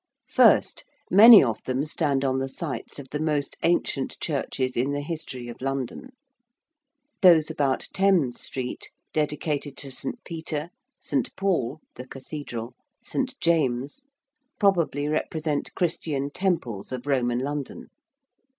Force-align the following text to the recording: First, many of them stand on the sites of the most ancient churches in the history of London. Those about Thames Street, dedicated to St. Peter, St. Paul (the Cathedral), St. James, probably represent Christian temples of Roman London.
First, 0.29 0.83
many 1.11 1.43
of 1.43 1.61
them 1.65 1.85
stand 1.85 2.25
on 2.25 2.39
the 2.39 2.49
sites 2.49 2.97
of 2.97 3.11
the 3.11 3.19
most 3.19 3.55
ancient 3.61 4.19
churches 4.19 4.75
in 4.75 4.93
the 4.93 5.01
history 5.01 5.47
of 5.47 5.61
London. 5.61 6.13
Those 7.21 7.51
about 7.51 7.87
Thames 7.93 8.41
Street, 8.41 8.89
dedicated 9.13 9.77
to 9.77 9.91
St. 9.91 10.17
Peter, 10.25 10.71
St. 10.99 11.29
Paul 11.35 11.81
(the 11.93 12.07
Cathedral), 12.07 12.73
St. 13.03 13.39
James, 13.39 14.03
probably 14.59 15.07
represent 15.07 15.75
Christian 15.75 16.31
temples 16.31 16.91
of 16.91 17.05
Roman 17.05 17.37
London. 17.37 17.89